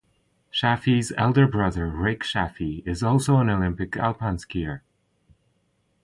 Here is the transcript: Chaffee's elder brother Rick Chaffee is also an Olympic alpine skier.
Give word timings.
Chaffee's 0.49 1.13
elder 1.15 1.47
brother 1.47 1.85
Rick 1.87 2.23
Chaffee 2.23 2.81
is 2.87 3.03
also 3.03 3.35
an 3.37 3.51
Olympic 3.51 3.95
alpine 3.97 4.37
skier. 4.37 4.81